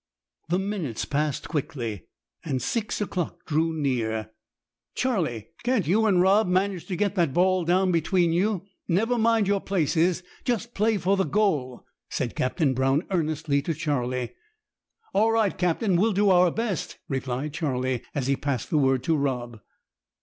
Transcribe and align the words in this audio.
The 0.49 0.57
minutes 0.57 1.05
passed 1.05 1.47
quickly, 1.47 2.07
and 2.43 2.59
six 2.59 3.01
o'clock 3.01 3.45
drew 3.45 3.71
near. 3.71 4.31
"Charlie, 4.95 5.49
can't 5.61 5.85
you 5.85 6.07
and 6.07 6.19
Rob 6.19 6.47
manage 6.47 6.87
to 6.87 6.95
get 6.95 7.13
that 7.13 7.35
ball 7.35 7.65
down 7.65 7.91
between 7.91 8.33
you? 8.33 8.63
Never 8.87 9.15
mind 9.19 9.47
your 9.47 9.61
places; 9.61 10.23
just 10.43 10.73
play 10.73 10.97
for 10.97 11.15
the 11.15 11.23
goal," 11.23 11.85
said 12.09 12.35
Captain 12.35 12.73
Brown 12.73 13.03
earnestly 13.11 13.61
to 13.61 13.75
Charlie. 13.75 14.33
"All 15.13 15.31
right, 15.33 15.55
captain, 15.55 15.95
we'll 15.97 16.13
do 16.13 16.31
our 16.31 16.49
best," 16.49 16.97
replied 17.07 17.53
Charlie, 17.53 18.01
as 18.15 18.25
he 18.25 18.35
passed 18.35 18.71
the 18.71 18.79
word 18.79 19.03
to 19.03 19.15
Rob. 19.15 19.59